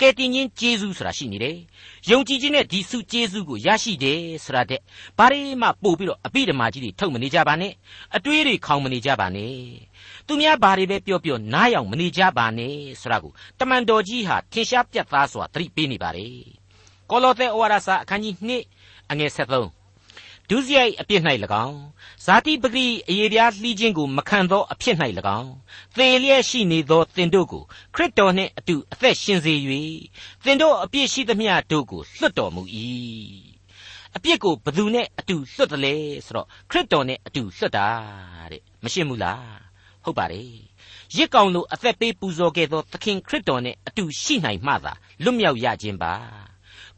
[0.00, 1.56] ကယ်တင်ရှင်ဂျေဇုဆိုတာရှိနေတယ်။
[2.10, 4.80] ယုံကြည်ခြင်းနဲ့ဒီစုဂျေဇုကိုရရှိတယ်ဆိုတာတဲ့
[5.18, 7.72] ဘာတွေမှပို့ပြီးတော့အပိဓမ္မာကြီးတွေထုတ်မနေကြပါနဲ့။
[8.16, 9.54] အတွေးတွေခေါင်မနေကြပါနဲ့။
[10.26, 16.36] သူများဘာတွေပဲပြောပြောနားယောင်မနေကြပါနဲ့ဆိုတာကိုတမန်တော်ကြီးဟာထင်ရှားပြတ်သားစွာသတိပေးနေပါတယ်။
[17.10, 18.34] ကောလောသဲဩဝါဒစာအခန်းကြီး
[18.78, 19.84] 2အငယ်73
[20.50, 21.22] ဒုစရိုက်အပြစ်၌၎
[21.66, 21.78] င်း
[22.24, 24.96] ဇာတိပဂိအယေပြားလှီးခြင်းကိုမခံသောအဖြစ်၌၎
[25.38, 25.52] င်း
[25.96, 27.62] သေလျက်ရှိနေသောသင်တို့ကို
[27.94, 29.54] ခရစ်တော်နှင့်အတူအသက်ရှင်စေ၍
[30.44, 32.62] သင်တို့အပြစ်ရှိသမျှတို့ကိုလွတ်တော်မူ၏
[34.16, 35.94] အပြစ်ကိုဘသူနဲ့အတူလွတ်တယ်လဲ
[36.26, 37.86] ဆိုတော့ခရစ်တော်နဲ့အတူလွတ်တာ
[38.52, 39.63] တဲ့မရှင်းဘူးလား
[40.04, 40.50] ဟုတ်ပါတယ်
[41.16, 44.92] ရစ်ကောင်လိုအသက်ပေးပူဇော်ခဲ့သောသခင်ခရစ်တော်နဲ့အတူရှိနိုင်မှသာ
[45.24, 46.12] လွတ်မြောက်ရခြင်းပါ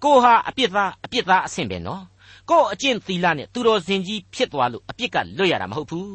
[0.03, 2.05] ကိုဟာအပြစ်သားအပြစ်သားအဆင့်ပဲနော်
[2.51, 6.11] ကို့အကျင့်သီလနဲ့သူတော်စင်ကြီးဖြစ်သွားလို့အပြစ်ကလွတ်ရတာမဟုတ်ဘူး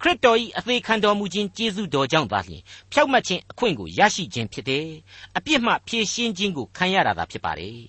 [0.00, 2.62] ခရစ်တော်၏အသေးခံတော်မူခြင်းကျေးဇူးတော်ကြောင့်သာလျှင်
[2.92, 4.86] ဖြောက်မှတ်ခြင်းအခွင့်ကိုရရှိခြင်းဖြစ်တယ်
[5.36, 7.82] အပြစ်မှဖြေရှင်းခြင်းကိုခံရတာသာဖြစ်ပါတယ်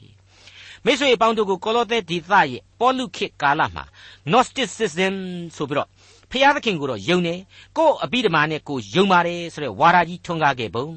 [0.85, 3.83] မိတ်ဆွေအပေါင်းတို့ကိုကောလောသဲဒေသရဲ့ပေါလုခေတ်ကာလမှာ
[4.31, 5.15] Gnosticism
[5.55, 5.89] ဆိုပြီးတော့
[6.33, 7.39] ဖျားသခင်ကိုတော့ယုံတယ်
[7.77, 10.87] ကို့အပိဓမာနဲ့ကိုယုံပါတယ်ဆိုတဲ့ဝါဒကြီးထွန်းကားခဲ့ပုံ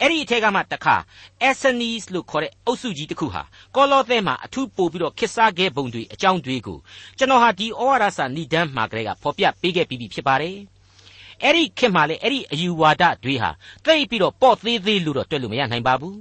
[0.00, 0.96] အဲ့ဒီအထက်ကမှတခါ
[1.48, 3.42] Essenes လို့ခေါ်တဲ့အုပ်စုကြီးတစ်ခုဟာ
[3.76, 6.78] ကောလောသဲမှာအထူးပို့ပြီးတော့ခစ်စားခဲ့ပုံတွေအကြောင်းတွေကို
[7.18, 10.56] ကျွန်တော်ဟာဒီဩဝါဒစာဏိဒန်းမှာကလေးကဖော်ပြပေးခဲ့ပြီးပြီဖြစ်ပါတယ်
[11.42, 13.50] အဲ့ဒီခင်မှာလေအဲ့ဒီအယူဝါဒတွေဟာ
[13.84, 16.18] သိပြီးတော့ပေါ့သေးသေးလို့တော့တွေ့လို့မရနိုင်ပါဘူး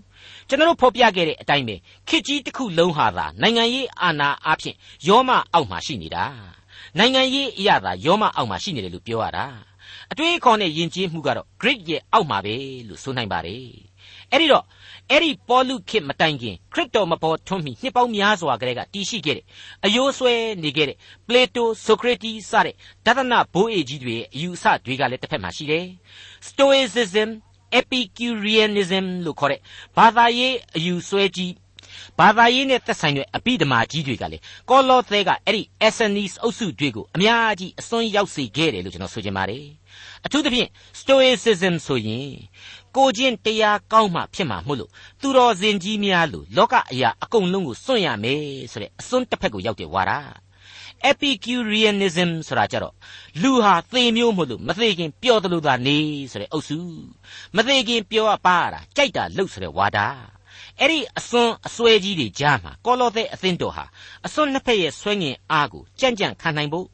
[0.48, 1.76] ကျွန်တော်တို့ဖော်ပြခဲ့တဲ့အတိုင်းပဲ
[2.10, 4.76] ခစ်ကြီးတစ်ခုလုံးဟာသာနိုင်ငံရေးအာဏာအဖြစ်
[5.08, 6.59] ယောမအောက်မှာရှိနေတာ
[6.98, 9.46] နိုင်ငံရေးအရသာယောမအောက်မှာရှိနေတယ်လို့ပြောရတာ
[10.12, 12.56] အတွေးအခေါ်နဲ့ယဉ်ကျေးမှုကတော့ Greek ရဲ့အောက်မှာပဲ
[12.88, 13.68] လို့ဆိုနိုင်ပါတယ်
[14.32, 14.66] အဲ့ဒီတော့
[15.12, 19.46] အဲ့ဒီပေါလုခေတ်မတိုင်ခင်ခရစ်တော်မပေါ်ထွန်းမီနှစ်ပေါင်းများစွာကလေးကတည်ရှိခဲ့တဲ့
[19.86, 20.98] အယိုးဆွဲနေခဲ့တဲ့
[21.28, 22.76] ပလေတိုဆိုကရတီစတဲ့
[23.06, 25.86] ဒသနဘိုးအေကြီးတွေရဲ့အယူအဆတွေကလည်းတစ်ဖက်မှာရှိတယ်
[26.48, 27.30] Stoicism
[27.80, 29.60] Epicureanism လို့ခေါ်တဲ့
[29.98, 31.52] ဘာသာရေးအယူဆွဲကြီး
[32.20, 34.38] ဘာသာရေးနဲ့သက်ဆိုင်တဲ့အပိဓမာကြီးတွေကလေ
[34.70, 39.66] ကောလောသဲကအဲ့ဒီ Essenes အုပ်စုတွေကိုအများကြီးအစွန်းရောက်စေခဲ့တယ်လို့ကျွန်တော်ဆိုချင်ပါတယ်
[40.26, 42.30] အထူးသဖြင့် Stoicism ဆိုရင်
[42.96, 50.14] ကိုချင်းတရားကောင်းမှဖြစ်မှာမို့လို့သူတော်စင်ကြီးများလို့လောကအရာအကုန်လုံးကိုစွန့်ရမယ်ဆိုတဲ့အစွန်းတစ်ဖက်ကိုရောက်တယ်ဝါဒ
[51.12, 52.94] Epicureanism ဆိုတာကြတော့
[53.42, 55.98] လူဟာသေမျိုးမို့လို့မသေးခင်ပျော်တယ်လို့သာနေ
[56.32, 56.80] ဆိုတဲ့အုပ်စု
[57.56, 60.00] မသေးခင်ပျော်ပါတာကြိုက်တာလှုပ်ဆိုတဲ့ဝါဒ
[60.82, 63.86] အဲ့ဒီအစွန်းအစွဲကြီးတွေကြားမှာကောလောသဲအသင်းတော်ဟာ
[64.26, 66.88] အစွန်းနှစ်ဖက်ရဲ့ဆွဲငင်အားကိုကြံ့ကြံ့ခံနိုင်ဖို့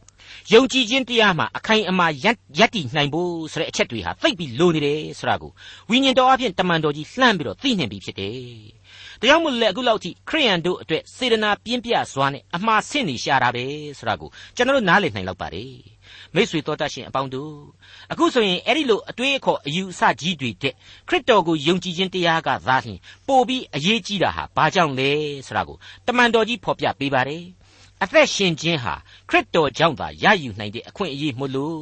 [0.54, 2.26] ယုံကြည်ခြင်းတရားမှာအခိုင်အမာယ
[2.64, 5.52] က်တည်နိုင်ဖို့ဆိုတဲ့အချက်တွေဟာသိပ်ပြီးလိုနေတယ်ဆိုတာကို
[5.90, 8.38] ဝိညာဉ်တော်အဖြစ်တမန်တော်ကြီးလှမ်းပြီးတော့သိနှင်ပြီးဖြစ်တယ်။
[9.20, 13.66] ဒါကြောင့်မို့လဲအခုလောက်ထိခရိယန်တို့အတွက်စေတနာပြင်းပြစွာနဲ့အမှားဆင့်နေရှာတာပဲ
[13.98, 15.74] ဆိုတာကိုကျွန်တော်တို့နားလည်နိုင်လောက်ပါတယ်။
[16.36, 17.54] မိတ်ဆွေတော်တတ်ရှင်အပေါင်းတို့
[18.12, 20.74] အခုဆိုရင်အဲ့ဒီလိုအတွေးအခေါ်အယူအဆကြီးတွေတဲ့
[21.08, 25.12] ခရစ်တော်ကိုယုံကြည်ခြင်းတရားကသာလျှင်ပို့ပြီးအရေးကြီးတာဟာဘာကြောင့်လဲ
[25.48, 27.44] ဆိုတာကိုတမန်တော်ကြီးဖော်ပြပေးပါတယ်။
[28.04, 28.94] အသက်ရှင်ခြင်းဟာ
[29.30, 31.82] ခရစ်တော်ကြောင့်သာရယူနိုင်တဲ့အခွင့်အရေးမို့လို့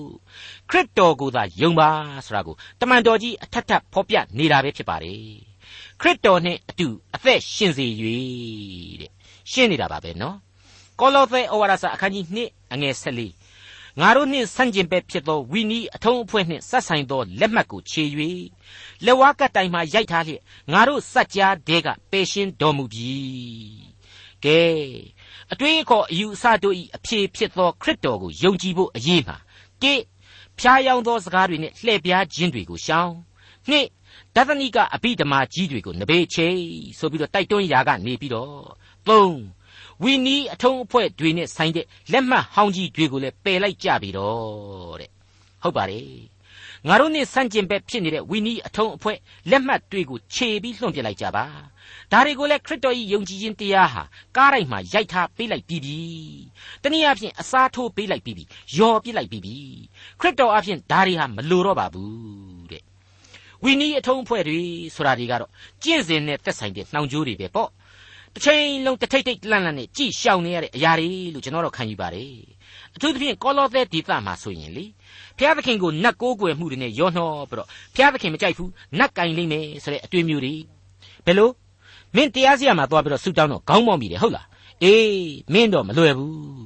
[0.70, 1.90] ခရစ်တော်ကိုသာယုံပါ
[2.26, 5.22] ဆိုတာကိုတမန်တော်ကြီးအထက်ထပ်ဖော်ပြနေတာပဲဖြစ်ပါတယ်
[6.02, 7.86] ခရစ်တော်နဲ့အတူအသက်ရှင်စေ၍
[9.02, 9.12] တဲ့
[9.52, 10.38] ရှင်းနေတာပါပဲနော်
[11.00, 13.43] ကောလောသဲဩဝါဒစာအခန်းကြီး2အငယ်14
[14.00, 18.04] ငါတို့နှင့်ဆန့်ကျင်ဘက်ဖြစ်သောဝီနီအထုံးအဖွဲ့နှင့်ဆက်ဆိုင်သောလက်မှတ်ကိုခြေ၍
[19.06, 23.14] လက်ဝါးကတိုင်မှရိုက်ထားလျက်ငါတို့စัจ जा တဲကပယ်ရှင်းတော်မူပြီ
[24.46, 24.62] ကဲ
[25.52, 29.38] အတွေးအခေါ်အယူအဆတို့၏အဖြေဖြစ်သောခရစ်တော်ကိုယုံကြည်ဖို့အရေးမှာ
[29.82, 29.94] တိ
[30.60, 33.12] ဖျားယောင်းသောစကားတွေနဲ့လှည့်ပြားခြင်းတွေကိုရှောင်
[33.70, 33.88] နှစ်
[34.36, 36.48] ဒသနိကအဘိဓမ္မာကြီးတွေကိုနဘေးချိ
[36.98, 38.54] ဆိုပြီးတော့တိုက်တွန်းရာကနေပြီးတော့
[39.08, 39.38] သုံး
[40.04, 45.10] ဝီနီးအထုံးအဖွဲ့တွေနဲ့ဆိုင်တဲ့လက်မှတ်ဟောင်းကြီးတွေကိုလည်းပယ်လိုက်ကြပြီတော့တဲ့
[45.64, 46.08] ဟုတ်ပါတယ်
[46.88, 49.18] ငါတို့နဲ့ဆန့်ကျင်ဘက်ဖြစ်နေတဲ့ဝီနီးအထုံးအဖွဲ့
[49.50, 51.46] လက်မှတ်တွေကိုခြေပြီးလွှင့်ပြလိုက်ကြပါ
[52.12, 54.04] ဒါတွေကိုလည်းခရစ်တော်၏ယုံကြည်ခြင်းတရားဟာ
[54.38, 56.00] ကားတိုင်းမှာရိုက်ထားပေးလိုက်ပြီးပြီ
[56.82, 58.44] တနည်းအားဖြင့်အစားထိုးပေးလိုက်ပြီးပြီ
[58.78, 59.56] ယော်ပြစ်လိုက်ပြီးပြီ
[60.20, 62.84] ခရစ်တော်အားဖြင့်ဒါတွေဟာမလိုတော့ပါဘူးတဲ့
[63.64, 64.62] ဝီနီးအထုံးအဖွဲ့တွေ
[64.96, 65.52] ဆိုတာတွေကတော့
[65.84, 67.70] ကျင့်စဉ်နဲ့သက်ဆိုင်တဲ့နှောင်ကြိုးတွေပဲပေါ့
[68.34, 72.34] တစ်ချိန်လုံးတထိတ်ထိတ်လန့်လန့်နဲ့ကြည်ရှောင်နေရတဲ့အရာတွေလို့ကျွန်တော်တို့ခံယူပါတယ်
[72.96, 74.86] အထူးသဖြင့်ကောလောသဲဒေသမှာဆိုရင်လေ
[75.38, 78.70] ဘုရားသခင်ကိုနတ်ကိုးကွယ်မှုတွေနဲ့ရောနှောပြီးတော့ဘုရားသခင်မကြိုက်ဘူး
[79.00, 80.54] နတ်ကင်လိမ့်မယ်ဆိုတဲ့အတွေ့မျိုးတွေ
[81.26, 81.50] ဘယ်လို
[82.16, 84.48] မင်းတရားစီရမှာသွားပြီးတော့ဆူတောင်းတော့ခေါင်းမော့မိတယ်ဟုတ်လား
[84.84, 86.64] အေးမင်းတော့မလွယ်ဘူး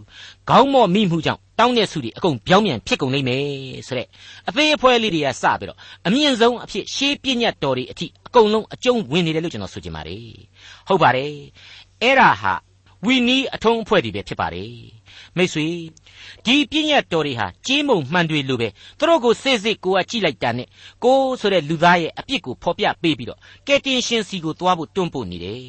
[0.49, 3.43] ခေါင်းမော့မိမှုကြောင့်တောင်းတဲ့ဆုတွေအကုန်ပြောင်းပြန်ဖြစ်ကုန်လိမ့်မယ်
[3.87, 4.07] ဆိုတဲ့
[4.47, 10.25] အသေးအဖွဲလေးတွေကစပြီးတော့အမြင့်ဆုံးအဖြစ်ရှေးပြည့်ညတ်တော်တွေအထိအကုန်လုံးအကျုံးဝင်နေတယ်လို့ကျွန်တော်ဆိုချင်ပါတယ်
[10.87, 11.33] ဟုတ်ပါတယ်
[12.01, 12.53] အဲ့ဒါဟာ
[13.05, 14.97] ဝီနီးအထုံးအဖွဲ့တွေပဲဖြစ်ပါတယ်
[15.37, 15.67] မိတ်ဆွေ
[16.45, 20.67] ဒီပြည့်ညတ်တော်တွေဟာကြီးမုံမှန်တွေလိုပဲသူတို့ကိုစစ်စစ်ကိုကကြည့်လိုက်တာနဲ့
[21.03, 25.63] ကိုဆိုတဲ့လူသားရဲ့အပြစ်ကိုဖော်ပြပေးပြီးတော့ကယ်တင်ရှင်စီကိုသွားဖို့တွန်းပို့နေတယ်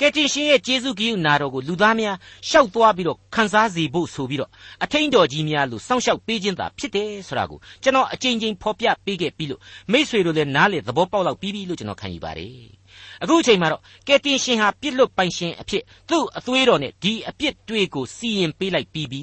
[0.00, 2.16] ကယ်တင်ရှင်ရဲ့ကျေးဇူးကရုဏာတော်ကိုလူသားများ
[2.48, 4.50] ရှောက်သွားပြီးတော့ခံစားစေဖို့ဆိုပြီးတော့
[4.84, 9.60] အထင်းတော်ကြီးများလို့စောင့်ရှောက်ပေးခြင်းသာဖြစ်တယ်ဆိုတာကိုကျွန်တော်အကြိမ်ကြိမ်ဖော်ပြပေးခဲ့ပြီးလို့
[9.92, 12.77] မိษွေတို့လည်းနားလေသဘောပေါက်လောက်ပြီးပြီလို့ကျွန်တော်ခံယူပါတယ်
[13.22, 19.22] အခုအချိန်မှာတော့ကယ်တင်ရှင်ဟာပြစ်လွတ်ပိုင်ရှင်အဖြစ်သူ့အသွေးတော်နဲ့ဒီအပြစ်တွေကိုစီရင်ပေးလိုက်ပြီးပြီ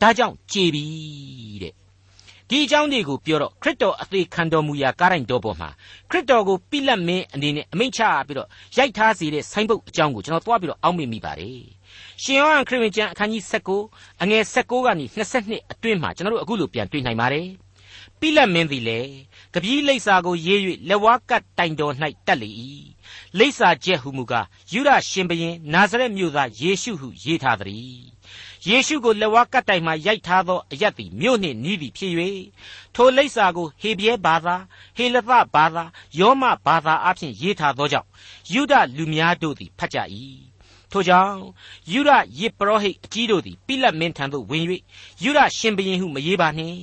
[0.00, 0.84] ဒါကြောင့်ကြေပြီ
[1.62, 1.74] တဲ့
[2.50, 5.68] ဒီအကြောင်းတွေကိုပြောတော့ခရစ်တော်အသေးခံတော်မူရာကားတိုင်းတော်ပေါ်မှာ
[6.10, 11.62] ခရစ်တော်ကိုပြိလက်မင်းအနေနဲ့အမိန့်ချပြီးတော့ရိုက်ထားစေတဲ့ဆိုင်းပုတ်အကြောင်းကိုကျွန်တော်သွားပြီးတော့အောက်မေ့မိပါတယ်
[12.22, 13.42] ရှင်ယောဟန်ခရစ်ဝင်ကျမ်းအခန်းကြီး
[13.82, 15.04] 19အငယ်19ကနေ
[15.38, 17.46] 22အတွင်းမှာကျွန်တော်တို့အခုလိုပြန်တွေ့နိုင်ပါတယ်
[18.20, 19.10] ပိလတ်မင်းသည်လည်း
[19.54, 21.92] ကပီးလိပ်စာကိုရေး၍လက်ဝါးကတ်တိုင်တော်၌
[22.26, 22.50] တက်လေ၏
[23.38, 27.98] လိပ်စာချက်ဟုမူကားယူရရှင်ဘရင်နာဇရက်မြို့သားယေရှုဟုရေးထားသည်
[28.68, 32.12] ယေရှုကိုလက်ဝါးကတ်တိုင်မှရိုက်ထားသောအရက်သည်မြို့နှင့်နီးသည်ဖြစ်၍
[32.94, 34.56] ထိုလိပ်စာကိုဟေဘရဲဘာသာ
[34.96, 35.84] ဟေလသဘာသာ
[36.18, 38.08] ယောမဘာသာအဖြစ်ရေးထားသောကြောင့်
[38.52, 39.98] ယူဒလူများတို့သည်ဖတ်ကြ၏
[40.90, 41.38] ထိုကြောင့်
[41.92, 44.64] ယူရယေပရောဟိတ်အကြီးတို့သည်ပိလတ်မင်းထံသို့ဝင်၍
[45.22, 46.80] ယူရရှင်ဘရင်ဟုမရေးပါနှင့်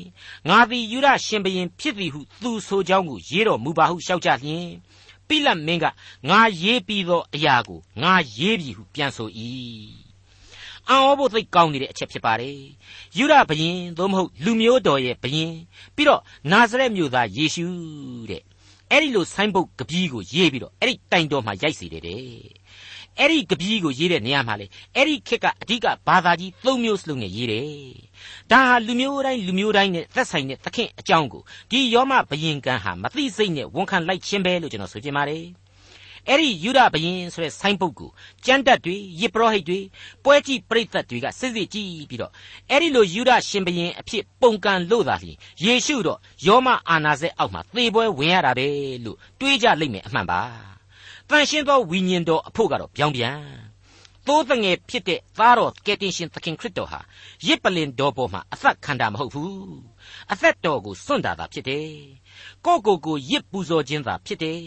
[0.50, 4.70] ငါသည်ယူရရှင်ဘရင်ဖြစ်သည်ဟုသူဆိုကြောင်းကိုရေးတော်မူပါဟုလျှောက်ကြလျင်
[5.32, 5.86] ပိလတ်မင်းက
[6.30, 9.30] ငါရေးပြီးသောအရာကိုငါရေးပြီဟုပြန်ဆို၏
[10.89, 12.58] အံ့ဩဖို့သိကောင်းနေတဲ့အချက်ဖြစ်ပါတယ်
[13.17, 15.54] ယူရဘရင်သို့မဟုတ်လူမျိုးတော်ရဲ့ဘရင်
[15.96, 17.65] ပြီးတော့နာဇရက်မြို့သားယေရှု
[18.30, 18.41] တဲ့
[18.91, 22.61] အဲ့ဒီလိုဆိုင်းပုတ်ကပီးကိုရေးပြီးတော့အဲ့ဒီတိုင်တော်မှာရိုက်စီတယ်တဲ့
[23.19, 27.67] အဲ့ဒီကပီးကိုရေးတဲ့နေရာမှာလေအဲ့ဒီခေတ်ကအဓိကဘာသာကြီး၃မျိုးစလုံးနဲ့ရေးတယ်။
[28.52, 35.45] ဒါဟာလူမျိုးတိုင်းလူမျိုးတိုင်းနဲ့သက်ဆိုင်တဲ့သခင်အကြောင်းကိုဒီယောမဘယင်ကံဟာမသိစိတ်နဲ့ဝန်ခံလိုက်ခြင်းပဲလို့ကျွန်တော်ဆိုချင်ပါတယ်။
[36.30, 38.10] အဲ့ဒီယူဒဘယင်ဆိုတဲ့ဆိုင်းပုတ်ကို
[38.45, 39.80] ကျမ်းတက်တွေယေပရောဟိတ်တွေ
[40.24, 42.32] ပွဲကြည့်ပရိသတ်တွေကစစ်စစ်ကြည့်ပြီးတော့
[42.69, 48.67] အဲ့ဒီလိုယူဒရှင်ဘယင်အဖြစ်ပုံကံလို့သာလျှင်ယေရှုတော့ယောမအာနာဇက်အောက်မှာသေပွဲဝင်ရတာပဲ
[49.06, 50.41] လို့တွေးကြလိမ့်မယ်အမှန်ပါ။
[51.32, 53.38] တန်ရှင်းသောဝိညာဉ်တော်အဖို့ကတော့ပြောင်းပြန်
[54.28, 57.00] သိုးတငယ်ဖြစ်တဲ့သားတော်ကယ်တင်ရှင်သခင်ခရစ်တော်ဟာ
[57.48, 59.76] ရစ်ပလင်တော်ပေါ်မှာအသက်ခံတာမဟုတ်ဘူး
[60.32, 61.89] အသက်တော်ကိုစွန့်တာသာဖြစ်တယ်
[62.65, 64.62] ကိုကိုကိုရစ်ပူဇော်ခြင်းသာဖြစ်တယ်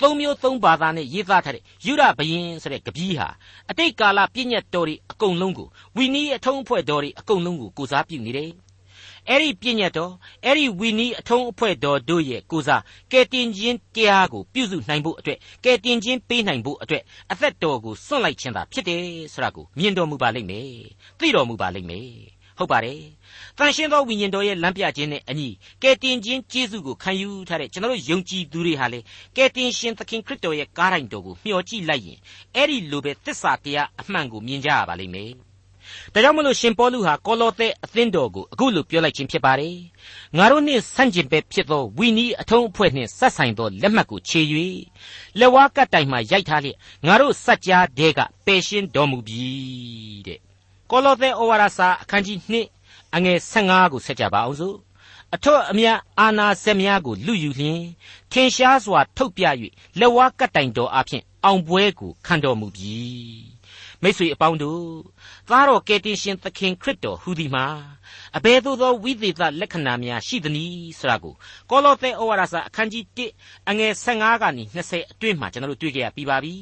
[0.00, 3.28] သုံးမျိုးသုံးဘာသာနဲ့ရေးသားထားတဲ့ယူရဘယင်းဆိုတဲ့ကပီးဟာ
[3.70, 8.50] အတိတ်ကာလပြည့်ညတ်တော်တွေအကုန်လုံးကိုဝီနီးအထုံးအဖွဲ့တော်တွေအကုန်လုံးကိုကိုစားပြုနေတယ်
[9.28, 10.12] အဲ့ဒီပြည့်ညတ်တော်
[10.44, 12.82] အဲ့ဒီဝီနီးအထုံးအဖွဲ့တော်တို့ရဲ့ကိုစား
[13.12, 20.70] ကဲတင်ခြင်းတရားကိုပြုစုနိုင်ဖို့အတွက်ကဲတင်ခြင်းပေးနိုင်ဖို့အတွက်အသက်တော်ကိုစွန့်လိုက်ခြင်းသာဖြစ်တယ်ဆိုတာကိုမြင်တော်မူပါလိမ့်မယ်
[21.18, 22.10] သိတော်မူပါလိမ့်မယ်
[22.58, 23.02] ဟုတ်ပါတယ်။
[23.58, 25.48] တန်ရှင်းသောဝိညာဉ်တော်ရဲ့လမ်းပြခြင်းနဲ့အညီ
[25.82, 29.00] ကယ်တင်ခြင်းကျေးဇူးကိုခံယူထားတဲ့ကျွန်တော်တို့ယုံကြည်သူတွေဟာလေ
[29.36, 32.18] ကယ်တင်ရှင်သခင်ခရစ်တော်ရဲ့ကားတိုင်းတော်ကိုမျှော်ကြည့်လိုက်ရင်
[32.54, 35.32] အဲ့ဒီလိုပဲသစ္စာတရားအမှန်ကိုမြင်ကြရပါလိမ့်မယ်။
[36.12, 39.76] ဒါကြောင့်မလို့ရှင်ပေါလုဟာကောလောသဲအသင်းတော်ကိုအခုလိုပြောလိုက်ခြင်းဖြစ်ပါတယ်။
[40.36, 44.40] ငါတို့နှင့်ဆန့်ကျင်ဘက်ဖြစ်သောဝီနီးအထုံးအဖွဲ့နှင့်ဆက်ဆိုင်သောလက်မှတ်ကိုခြေ၍
[45.38, 46.76] လက်ဝါးကတ်တိုင်မှရိုက်ထားလျက်
[47.06, 49.46] ငါတို့စัจ जा တဲကပယ်ရှင်းတော်မူပြီ
[50.26, 50.38] တဲ့။
[50.90, 52.38] ကောလောသဲဩဝါဒစာအခန်းကြီး
[52.78, 54.78] 2အငယ်15ကိုဆက်ကြပါအောင်စို့။
[55.34, 57.82] အထွတ်အမြတ်အာနာစက်များကိုလူယူလျင်
[58.32, 59.44] ထင်ရှားစွာထုတ်ပြ၍
[59.98, 62.96] လက်ဝါးကတ်တိုင်တော်အဖျင်အောင်ပွဲကိုခံတော်မူပြီ
[64.04, 64.84] မိတ်ဆွေအပေါင်းတို့
[65.48, 67.66] သားတော်ကယ်တင်ရှင်သခင်ခရစ်တော်ဟူသည်မှာ
[68.36, 71.34] အဘယ်သို့သောဝိသေသလက္ခဏာများရှိသနည်းဆိုတာကို
[71.70, 76.54] ကောလောသဲဩဝါဒစာအခန်းကြီး1အငယ်15ကနေ20အတွင်းမှာကျွန်တော်တို့တွေ့ကြရပြီးပါပြီ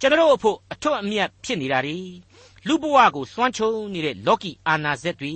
[0.00, 1.98] ကျွန်တော်တို့အဖို့အထွတ်အမြတ်ဖြစ်နေတာတွေ
[2.66, 5.34] လူဘဝကိုစွမ်းချုံနေတဲ့လောကီအာနာဇက်တွေ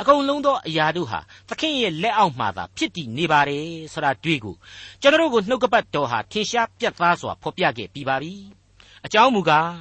[0.00, 4.56] အကုန်လုံးသောအရာတို့ဟာသခင်ရဲ့လက်အောက်မှာသာဖြစ်တည်နေပါတယ်ဆိုတာတွေ့ကို
[5.00, 8.57] ကျွန်တော်တို့ကိုနှုတ်ကပတ်တော်ဟာထင်ရှားပြတ်သားစွာဖော်ပြခဲ့ပြီးပါပြီ
[9.06, 9.72] အကြောင်းမူကား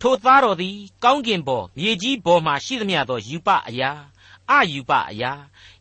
[0.00, 3.90] ထိုသားတော်သည် ကောင်းကင်ပေါ်မြေကြီးပေါ်မှရှိသမျှသောယူပအရာ
[4.50, 5.32] အယူပအရာ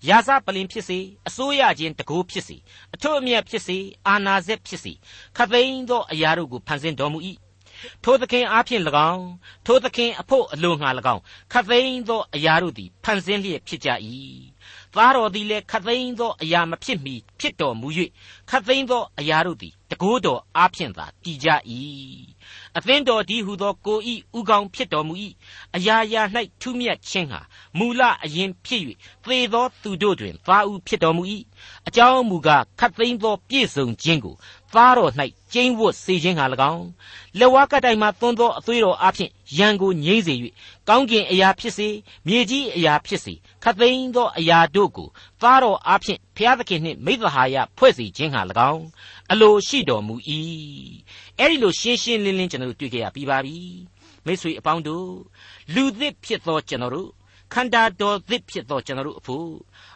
[0.07, 2.57] ယာစပလင်ဖြစ်စေအစိုးရချင်းတကိုးဖြစ်စေ
[2.93, 4.93] အထွတ်အမြတ်ဖြစ်စေအာနာဇက်ဖြစ်စေ
[5.37, 7.19] ခသိန်းသောအရာတို့ကိုဖန်ဆင်းတော်မူ၏
[8.03, 9.27] ထိုသခင်အားဖြင့်၎င်း
[9.65, 11.21] ထိုသခင်အဖို့အလိုငှာ၎င်း
[11.53, 13.89] ခသိန်းသောအရာတို့သည်ဖန်ဆင်းလျက်ဖြစ်ကြ၏
[14.95, 17.87] သားတော်သည်လည်းခသိန်းသောအရာမဖြစ်မီဖြစ်တော်မူ၍
[18.49, 21.47] ခသိန်းသောအရာတို့သည်တကိုးတော်အားဖြင့်သာတည်ကြ၏
[22.77, 25.13] အသင်းတော်ဒီဟုသောကိုဤဥကောင်းဖြစ်တော်မူ၏
[25.75, 26.21] အရာရာ၌
[26.61, 27.41] ထူးမြတ်ခြင်းဟာ
[27.77, 28.81] မူလအရင်ဖြစ်၍
[29.23, 31.23] သေသောသူတို့တွင်သားဥဖြစ်တော်မူ၏
[31.87, 34.35] အကြောင်းမူကားခတ်သိမ်းသောပြည့်စုံခြင်းကို
[34.75, 35.11] သားတော်၌
[35.53, 36.87] ကျင်းဝတ်စေခြင်းဟာ၎င်း
[37.39, 40.33] လက်ဝါးကတိုင်မှသွန်းသောအသွေးတော်အဖျင်ရန်ကိုငြိမ့်စေ၍
[40.89, 41.87] ကောင်းကင်အရာဖြစ်စေ
[42.27, 45.07] မြေကြီးအရာဖြစ်စေခတ်သိမ်းသောအရာတို့ကို
[45.41, 48.83] သားတော်အဖျင်ဖျားသခင်နှင့်မိသဟာယဖွဲ့စေခြင်းဟာ၎င်း
[49.31, 50.15] အလိုရှိတော်မူ၏
[51.39, 53.57] အဲ့ဒီလိုရှင်းရှင်းလင်းလင်းကျွန်တော်တို့တွေ့ကြရပြီးပါပြီ
[54.25, 55.09] မိတ်ဆွေအပေါင်းတို့
[55.73, 57.09] လူသစ်ဖြစ်သောကျွန်တော်တို့
[57.53, 59.49] ခန္ဓာတော်သစ်ဖြစ်သောကျွန်တော်တို့အဖို့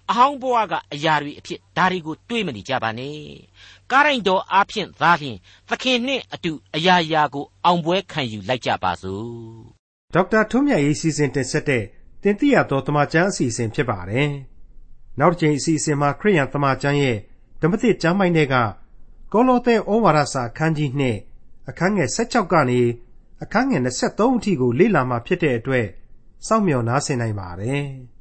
[0.09, 3.17] အဟောင်းဘဝကအရာတွေအဖြစ်ဒါတွေကိုတွေးမနေကြပါနဲ့
[3.91, 5.37] ကားရိုင်တော်အားဖြင့်သာလျှင်
[5.69, 9.27] သခင်နှင့်အတူအရာရာကိုအောင်ပွဲခံယူလိုက်ကြပါစို့
[10.13, 11.83] ဒေါက်တာထွန်းမြတ်ရေးစီစဉ်တင်ဆက်တဲ့
[12.23, 14.29] တင်ပြတော်တမချန်းအစီအစဉ်ဖြစ်ပါတယ်
[15.19, 17.17] နောက်တစ်ချိန်အစီအစဉ်မှာခရိယန်တမချန်းရဲ့
[17.61, 18.55] ဓမ္မသစ်ကျမ်းပိုင်းတွေက
[19.33, 20.89] ကောလောသဲဩဝါဒစာအခန်းကြီး
[21.31, 22.81] 2အခန်းငယ်16ကနေ
[23.43, 25.87] အခန်းငယ်23အထိကိုလေ့လာမှဖြစ်တဲ့အတွက်
[26.47, 27.85] စောင့်မျှော်နားဆင်နိုင်ပါတယ်။